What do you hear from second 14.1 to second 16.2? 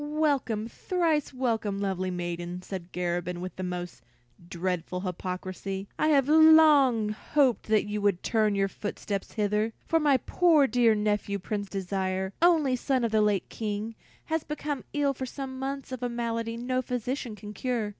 has been ill for some months of a